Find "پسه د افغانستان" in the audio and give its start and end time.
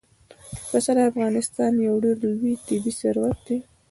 0.69-1.71